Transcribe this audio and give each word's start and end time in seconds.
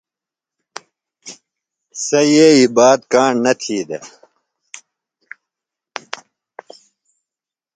سےۡ 2.05 2.27
یئی 2.35 2.63
بات 2.75 2.99
کاݨ 3.11 3.33
نہ 3.43 3.53
تھی 3.61 3.77
دےۡ۔ 3.87 4.05